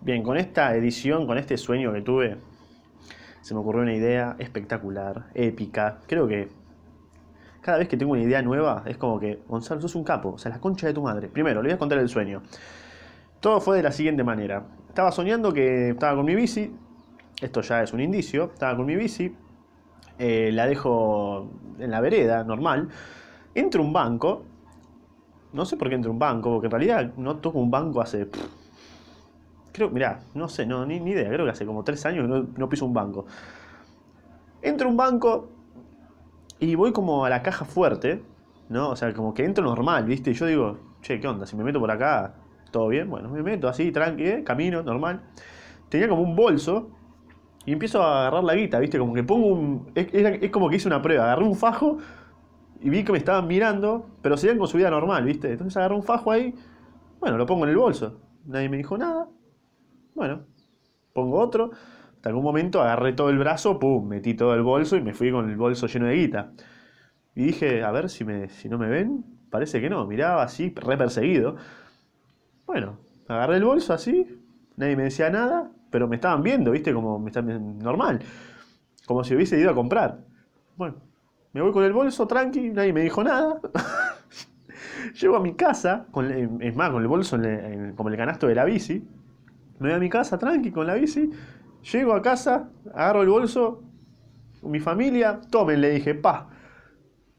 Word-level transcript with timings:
Bien, 0.00 0.22
con 0.22 0.36
esta 0.36 0.76
edición, 0.76 1.26
con 1.26 1.38
este 1.38 1.56
sueño 1.56 1.92
que 1.92 2.02
tuve, 2.02 2.36
se 3.40 3.52
me 3.52 3.60
ocurrió 3.60 3.82
una 3.82 3.94
idea 3.94 4.36
espectacular, 4.38 5.26
épica. 5.34 5.98
Creo 6.06 6.28
que 6.28 6.48
cada 7.60 7.78
vez 7.78 7.88
que 7.88 7.96
tengo 7.96 8.12
una 8.12 8.22
idea 8.22 8.40
nueva, 8.40 8.84
es 8.86 8.96
como 8.96 9.18
que, 9.18 9.42
Gonzalo, 9.48 9.80
sos 9.80 9.96
un 9.96 10.04
capo, 10.04 10.34
o 10.34 10.38
sea, 10.38 10.52
la 10.52 10.60
concha 10.60 10.86
de 10.86 10.94
tu 10.94 11.02
madre. 11.02 11.26
Primero, 11.26 11.62
le 11.62 11.70
voy 11.70 11.74
a 11.74 11.78
contar 11.78 11.98
el 11.98 12.08
sueño. 12.08 12.42
Todo 13.40 13.60
fue 13.60 13.76
de 13.76 13.82
la 13.82 13.90
siguiente 13.90 14.22
manera. 14.22 14.66
Estaba 14.88 15.10
soñando 15.10 15.52
que 15.52 15.90
estaba 15.90 16.14
con 16.14 16.26
mi 16.26 16.36
bici, 16.36 16.72
esto 17.40 17.60
ya 17.60 17.82
es 17.82 17.92
un 17.92 18.00
indicio, 18.00 18.52
estaba 18.52 18.76
con 18.76 18.86
mi 18.86 18.94
bici, 18.94 19.34
eh, 20.16 20.50
la 20.52 20.66
dejo 20.66 21.50
en 21.80 21.90
la 21.90 22.00
vereda, 22.00 22.44
normal, 22.44 22.88
entro 23.52 23.82
un 23.82 23.92
banco, 23.92 24.44
no 25.52 25.64
sé 25.64 25.76
por 25.76 25.88
qué 25.88 25.96
entro 25.96 26.12
un 26.12 26.20
banco, 26.20 26.52
porque 26.52 26.66
en 26.66 26.70
realidad 26.70 27.12
no 27.16 27.38
toco 27.38 27.58
un 27.58 27.70
banco 27.70 28.00
hace... 28.00 28.28
creo, 29.78 29.90
mirá, 29.90 30.20
no 30.34 30.48
sé, 30.48 30.66
no, 30.66 30.84
ni, 30.84 30.96
idea, 30.96 31.28
creo 31.28 31.44
que 31.44 31.52
hace 31.52 31.64
como 31.64 31.84
tres 31.84 32.04
años 32.04 32.28
no, 32.28 32.68
piso 32.68 32.84
un 32.84 32.92
banco. 32.92 33.26
Entro 34.60 34.88
un 34.88 34.96
banco 34.96 35.48
y 36.58 36.74
voy 36.74 36.92
como 36.92 37.24
a 37.24 37.30
la 37.30 37.42
caja 37.42 37.64
fuerte, 37.64 38.22
¿no? 38.68 38.90
O 38.90 38.96
sea, 38.96 39.14
como 39.14 39.32
que 39.32 39.44
entro 39.44 39.64
normal, 39.64 40.04
¿viste? 40.04 40.32
Y 40.32 40.34
yo 40.34 40.46
digo, 40.46 40.78
che, 41.00 41.20
¿qué 41.20 41.28
onda? 41.28 41.46
Si 41.46 41.56
me 41.56 41.64
meto 41.64 41.78
por 41.78 41.90
acá, 41.90 42.34
¿todo 42.70 42.88
bien? 42.88 43.08
Bueno, 43.08 43.30
me 43.30 43.42
meto 43.42 43.68
así, 43.68 43.92
tranqui, 43.92 44.24
¿eh? 44.24 44.44
camino, 44.44 44.82
normal. 44.82 45.22
Tenía 45.88 46.08
como 46.08 46.22
un 46.22 46.34
bolso 46.34 46.90
y 47.64 47.72
empiezo 47.72 48.02
a 48.02 48.20
agarrar 48.20 48.44
la 48.44 48.54
guita, 48.54 48.80
¿viste? 48.80 48.98
Como 48.98 49.14
que 49.14 49.22
pongo 49.22 49.46
un... 49.46 49.92
Es, 49.94 50.50
como 50.50 50.68
que 50.68 50.76
hice 50.76 50.88
una 50.88 51.00
prueba, 51.00 51.24
agarré 51.24 51.44
un 51.44 51.54
fajo 51.54 51.98
y 52.80 52.90
vi 52.90 53.04
que 53.04 53.12
me 53.12 53.18
estaban 53.18 53.46
mirando, 53.46 54.06
pero 54.22 54.36
seguían 54.36 54.58
con 54.58 54.66
su 54.66 54.76
vida 54.76 54.90
normal, 54.90 55.24
¿viste? 55.24 55.52
Entonces 55.52 55.76
agarré 55.76 55.94
un 55.94 56.02
fajo 56.02 56.32
ahí, 56.32 56.54
bueno, 57.20 57.38
lo 57.38 57.46
pongo 57.46 57.64
en 57.64 57.70
el 57.70 57.76
bolso. 57.76 58.20
Nadie 58.44 58.68
me 58.68 58.76
dijo 58.76 58.98
nada. 58.98 59.28
Bueno, 60.18 60.40
pongo 61.12 61.38
otro. 61.38 61.70
Hasta 62.16 62.30
algún 62.30 62.42
momento 62.42 62.82
agarré 62.82 63.12
todo 63.12 63.30
el 63.30 63.38
brazo, 63.38 63.78
pum, 63.78 64.08
metí 64.08 64.34
todo 64.34 64.52
el 64.54 64.62
bolso 64.62 64.96
y 64.96 65.00
me 65.00 65.14
fui 65.14 65.30
con 65.30 65.48
el 65.48 65.56
bolso 65.56 65.86
lleno 65.86 66.06
de 66.06 66.16
guita. 66.16 66.50
Y 67.36 67.44
dije, 67.44 67.84
a 67.84 67.92
ver 67.92 68.10
si, 68.10 68.24
me, 68.24 68.48
si 68.48 68.68
no 68.68 68.78
me 68.78 68.88
ven. 68.88 69.24
Parece 69.48 69.80
que 69.80 69.88
no, 69.88 70.04
miraba 70.06 70.42
así, 70.42 70.74
re 70.74 70.96
perseguido. 70.96 71.54
Bueno, 72.66 72.98
agarré 73.28 73.58
el 73.58 73.64
bolso 73.64 73.94
así, 73.94 74.26
nadie 74.76 74.96
me 74.96 75.04
decía 75.04 75.30
nada, 75.30 75.70
pero 75.90 76.08
me 76.08 76.16
estaban 76.16 76.42
viendo, 76.42 76.72
¿viste? 76.72 76.92
Como 76.92 77.20
me 77.20 77.30
están 77.30 77.78
normal. 77.78 78.18
Como 79.06 79.22
si 79.22 79.36
hubiese 79.36 79.56
ido 79.56 79.70
a 79.70 79.74
comprar. 79.76 80.18
Bueno, 80.76 80.96
me 81.52 81.62
voy 81.62 81.70
con 81.72 81.84
el 81.84 81.92
bolso 81.92 82.26
tranqui, 82.26 82.70
nadie 82.70 82.92
me 82.92 83.02
dijo 83.02 83.22
nada. 83.22 83.60
Llego 85.20 85.36
a 85.36 85.40
mi 85.40 85.54
casa, 85.54 86.06
con, 86.10 86.60
es 86.60 86.74
más, 86.74 86.90
con 86.90 87.02
el 87.02 87.08
bolso 87.08 87.38
como 87.94 88.08
el 88.08 88.16
canasto 88.16 88.48
de 88.48 88.56
la 88.56 88.64
bici. 88.64 89.06
Me 89.78 89.88
voy 89.88 89.96
a 89.96 89.98
mi 89.98 90.08
casa 90.08 90.38
tranqui 90.38 90.70
con 90.70 90.86
la 90.86 90.94
bici. 90.94 91.30
Llego 91.92 92.14
a 92.14 92.22
casa, 92.22 92.70
agarro 92.92 93.22
el 93.22 93.28
bolso, 93.28 93.82
mi 94.62 94.80
familia, 94.80 95.40
tomen, 95.50 95.80
le 95.80 95.90
dije, 95.90 96.14
pa. 96.14 96.48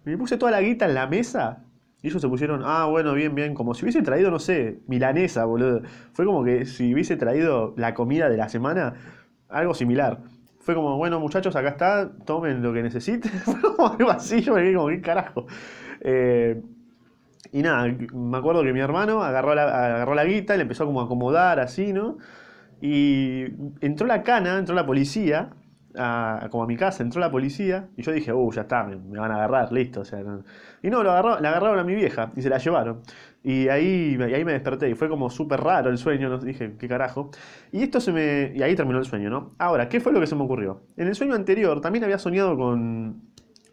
Me 0.06 0.18
puse 0.18 0.38
toda 0.38 0.52
la 0.52 0.62
guita 0.62 0.86
en 0.86 0.94
la 0.94 1.08
mesa 1.08 1.66
y 2.02 2.08
ellos 2.08 2.22
se 2.22 2.30
pusieron, 2.30 2.62
ah, 2.64 2.86
bueno, 2.86 3.14
bien, 3.14 3.36
bien, 3.36 3.54
como 3.54 3.74
si 3.74 3.84
hubiese 3.84 4.02
traído, 4.02 4.32
no 4.32 4.40
sé, 4.40 4.80
milanesa, 4.88 5.44
boludo. 5.44 5.82
Fue 6.14 6.26
como 6.26 6.44
que 6.46 6.66
si 6.66 6.94
hubiese 6.94 7.18
traído 7.18 7.74
la 7.78 7.94
comida 7.94 8.30
de 8.30 8.38
la 8.38 8.48
semana, 8.48 8.94
algo 9.50 9.74
similar. 9.74 10.22
Fue 10.60 10.76
como, 10.76 10.98
bueno, 10.98 11.20
muchachos, 11.20 11.56
acá 11.58 11.70
está, 11.70 12.12
tomen 12.26 12.62
lo 12.62 12.72
que 12.74 12.84
necesiten. 12.84 13.32
Fue 13.44 13.60
como 13.60 13.90
algo 13.90 14.10
así, 14.12 14.42
yo 14.42 14.54
me 14.54 14.62
quedé 14.62 14.76
como, 14.76 14.88
¿qué 14.88 15.02
carajo? 15.02 15.46
Eh, 16.02 16.62
y 17.52 17.62
nada, 17.62 17.88
me 18.14 18.38
acuerdo 18.38 18.64
que 18.64 18.74
mi 18.74 18.80
hermano 18.80 19.24
agarró 19.24 19.56
la, 19.56 19.64
agarró 19.64 20.14
la 20.14 20.26
guita 20.26 20.54
y 20.56 20.58
le 20.58 20.64
empezó 20.64 20.86
como 20.86 21.02
a 21.02 21.06
acomodar 21.06 21.60
así, 21.60 21.94
¿no? 21.94 22.18
Y 22.82 23.46
entró 23.82 24.08
la 24.08 24.24
cana, 24.24 24.58
entró 24.58 24.76
la 24.76 24.86
policía, 24.86 25.50
como 26.52 26.64
a 26.64 26.68
mi 26.68 26.78
casa, 26.78 27.04
entró 27.04 27.20
la 27.20 27.32
policía 27.32 27.90
y 27.98 28.04
yo 28.04 28.12
dije, 28.12 28.32
uh, 28.32 28.52
ya 28.52 28.62
está, 28.62 28.84
me, 28.84 29.20
van 29.20 29.32
a 29.32 29.36
agarrar, 29.36 29.72
listo. 29.72 30.02
O 30.02 30.06
sea, 30.06 30.22
Y 30.82 30.90
no, 30.90 31.04
lo 31.04 31.12
agarró, 31.12 31.40
la 31.40 31.50
agarraron 31.50 31.80
a 31.80 31.84
mi 31.84 31.96
vieja 31.96 32.32
y 32.36 32.42
se 32.42 32.50
la 32.50 32.58
llevaron. 32.58 33.02
Y 33.44 33.70
ahí, 33.70 34.18
ahí 34.22 34.46
me 34.46 34.52
desperté 34.54 34.90
y 34.90 34.96
fue 34.96 35.10
como 35.10 35.30
súper 35.30 35.62
raro 35.62 35.90
el 35.90 35.98
sueño, 35.98 36.38
dije, 36.40 36.76
¿qué 36.78 36.88
carajo? 36.88 37.32
Y 37.72 37.84
esto 37.84 38.00
se 38.02 38.12
me... 38.12 38.52
Y 38.56 38.62
ahí 38.62 38.76
terminó 38.76 39.00
el 39.00 39.06
sueño, 39.06 39.30
¿no? 39.30 39.56
Ahora, 39.58 39.90
¿qué 39.90 40.00
fue 40.00 40.12
lo 40.14 40.20
que 40.20 40.28
se 40.28 40.36
me 40.36 40.44
ocurrió? 40.44 40.84
En 40.98 41.08
el 41.08 41.16
sueño 41.16 41.36
anterior 41.36 41.82
también 41.82 42.04
había 42.04 42.20
soñado 42.20 42.58
con, 42.58 43.29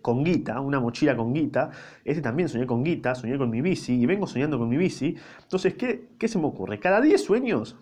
con 0.07 0.23
guita, 0.23 0.61
una 0.61 0.79
mochila 0.79 1.17
con 1.17 1.35
guita. 1.35 1.73
Este 2.05 2.23
también 2.23 2.49
soñé 2.49 2.65
con 2.65 2.85
guita, 2.85 3.17
soñé 3.17 3.37
con 3.37 3.51
mi 3.51 3.61
bici 3.61 3.93
y 4.01 4.07
vengo 4.07 4.29
soñando 4.29 4.57
con 4.57 4.69
mi 4.69 4.77
bici. 4.77 5.17
Entonces, 5.43 5.75
¿qué, 5.75 6.11
qué 6.17 6.29
se 6.29 6.39
me 6.39 6.47
ocurre? 6.47 6.79
Cada 6.79 7.01
10 7.01 7.25
sueños, 7.25 7.77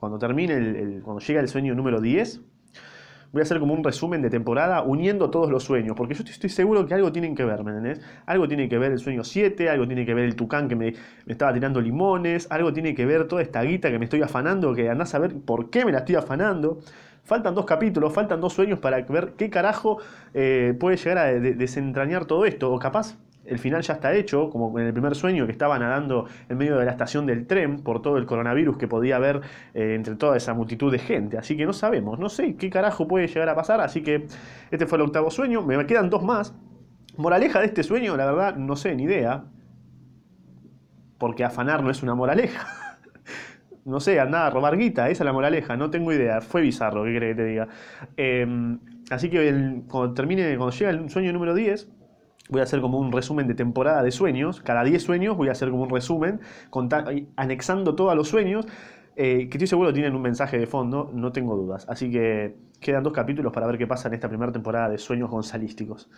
cuando 0.00 0.18
termine 0.18 0.54
el, 0.54 1.02
cuando 1.02 1.20
llega 1.20 1.42
el 1.42 1.48
sueño 1.48 1.74
número 1.74 2.00
10, 2.00 2.40
voy 3.32 3.40
a 3.40 3.42
hacer 3.42 3.58
como 3.60 3.74
un 3.74 3.84
resumen 3.84 4.22
de 4.22 4.30
temporada 4.30 4.82
uniendo 4.82 5.30
todos 5.30 5.50
los 5.50 5.64
sueños, 5.64 5.94
porque 5.96 6.14
yo 6.14 6.24
estoy 6.24 6.50
seguro 6.50 6.86
que 6.86 6.94
algo 6.94 7.12
tienen 7.12 7.34
que 7.34 7.44
ver, 7.44 7.62
¿me 7.62 7.70
entendés? 7.70 8.00
Algo 8.26 8.48
tiene 8.48 8.68
que 8.68 8.78
ver 8.78 8.92
el 8.92 8.98
sueño 8.98 9.24
7, 9.24 9.68
algo 9.68 9.86
tiene 9.86 10.06
que 10.06 10.14
ver 10.14 10.24
el 10.24 10.36
tucán 10.36 10.68
que 10.68 10.76
me, 10.76 10.94
estaba 11.26 11.52
tirando 11.52 11.80
limones, 11.80 12.46
algo 12.50 12.72
tiene 12.72 12.94
que 12.94 13.04
ver 13.04 13.28
toda 13.28 13.42
esta 13.42 13.62
guita 13.62 13.90
que 13.90 13.98
me 13.98 14.04
estoy 14.04 14.22
afanando, 14.22 14.74
que 14.74 14.88
andás 14.88 15.14
a 15.14 15.18
ver 15.18 15.34
por 15.36 15.70
qué 15.70 15.84
me 15.84 15.92
la 15.92 15.98
estoy 15.98 16.16
afanando. 16.16 16.78
Faltan 17.24 17.54
dos 17.54 17.66
capítulos, 17.66 18.14
faltan 18.14 18.40
dos 18.40 18.54
sueños 18.54 18.78
para 18.78 19.02
ver 19.02 19.34
qué 19.36 19.50
carajo 19.50 19.98
eh, 20.32 20.74
puede 20.80 20.96
llegar 20.96 21.18
a 21.18 21.24
desentrañar 21.26 22.24
todo 22.24 22.46
esto. 22.46 22.72
O 22.72 22.78
capaz 22.78 23.18
el 23.48 23.58
final 23.58 23.82
ya 23.82 23.94
está 23.94 24.14
hecho, 24.14 24.50
como 24.50 24.78
en 24.78 24.86
el 24.86 24.92
primer 24.92 25.14
sueño 25.14 25.46
que 25.46 25.52
estaba 25.52 25.78
nadando 25.78 26.26
en 26.48 26.58
medio 26.58 26.76
de 26.76 26.84
la 26.84 26.90
estación 26.90 27.26
del 27.26 27.46
tren 27.46 27.82
por 27.82 28.02
todo 28.02 28.18
el 28.18 28.26
coronavirus 28.26 28.76
que 28.76 28.88
podía 28.88 29.16
haber 29.16 29.40
eh, 29.74 29.94
entre 29.94 30.16
toda 30.16 30.36
esa 30.36 30.54
multitud 30.54 30.92
de 30.92 30.98
gente. 30.98 31.38
Así 31.38 31.56
que 31.56 31.66
no 31.66 31.72
sabemos, 31.72 32.18
no 32.18 32.28
sé 32.28 32.56
qué 32.56 32.70
carajo 32.70 33.08
puede 33.08 33.26
llegar 33.26 33.48
a 33.48 33.54
pasar. 33.54 33.80
Así 33.80 34.02
que 34.02 34.26
este 34.70 34.86
fue 34.86 34.98
el 34.98 35.02
octavo 35.02 35.30
sueño, 35.30 35.62
me 35.62 35.86
quedan 35.86 36.10
dos 36.10 36.22
más. 36.22 36.54
Moraleja 37.16 37.60
de 37.60 37.66
este 37.66 37.82
sueño, 37.82 38.16
la 38.16 38.26
verdad, 38.26 38.56
no 38.56 38.76
sé, 38.76 38.94
ni 38.94 39.04
idea. 39.04 39.44
Porque 41.18 41.44
afanar 41.44 41.82
no 41.82 41.90
es 41.90 42.02
una 42.02 42.14
moraleja. 42.14 42.66
no 43.84 43.98
sé, 43.98 44.20
andar 44.20 44.46
a 44.46 44.50
robar 44.50 44.76
guita, 44.76 45.08
esa 45.08 45.24
es 45.24 45.26
la 45.26 45.32
moraleja, 45.32 45.76
no 45.76 45.90
tengo 45.90 46.12
idea. 46.12 46.40
Fue 46.40 46.60
bizarro, 46.60 47.04
¿qué 47.04 47.16
crees 47.16 47.36
que 47.36 47.42
te 47.42 47.48
diga? 47.48 47.68
Em, 48.16 48.78
así 49.10 49.30
que 49.30 49.82
cuando 49.88 50.14
termine, 50.14 50.56
cuando 50.56 50.76
llega 50.76 50.90
el 50.90 51.10
sueño 51.10 51.32
número 51.32 51.54
10, 51.54 51.88
voy 52.48 52.60
a 52.60 52.64
hacer 52.64 52.80
como 52.80 52.98
un 52.98 53.12
resumen 53.12 53.46
de 53.46 53.54
temporada 53.54 54.02
de 54.02 54.10
sueños. 54.10 54.60
Cada 54.60 54.84
10 54.84 55.02
sueños 55.02 55.36
voy 55.36 55.48
a 55.48 55.52
hacer 55.52 55.70
como 55.70 55.84
un 55.84 55.90
resumen, 55.90 56.40
anexando 57.36 57.94
todos 57.94 58.14
los 58.16 58.28
sueños, 58.28 58.66
eh, 59.16 59.48
que 59.48 59.58
estoy 59.58 59.66
seguro 59.66 59.92
tienen 59.92 60.14
un 60.14 60.22
mensaje 60.22 60.58
de 60.58 60.66
fondo, 60.66 61.10
no 61.12 61.32
tengo 61.32 61.56
dudas. 61.56 61.86
Así 61.88 62.10
que 62.10 62.56
quedan 62.80 63.02
dos 63.02 63.12
capítulos 63.12 63.52
para 63.52 63.66
ver 63.66 63.76
qué 63.76 63.86
pasa 63.86 64.08
en 64.08 64.14
esta 64.14 64.28
primera 64.28 64.52
temporada 64.52 64.88
de 64.88 64.98
Sueños 64.98 65.30
Gonzalísticos. 65.30 66.08